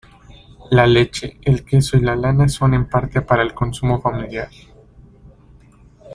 [0.71, 4.49] La leche, el queso y lana son en parte para el consumo familiar.